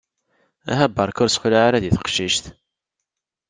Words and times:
Aha 0.71 0.85
barka 0.95 1.21
ur 1.23 1.29
ssexlaɛ 1.31 1.61
ara 1.67 1.83
di 1.83 1.91
teqcict! 1.95 2.45